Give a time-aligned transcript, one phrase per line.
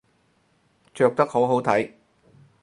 [0.95, 1.91] 着得好好睇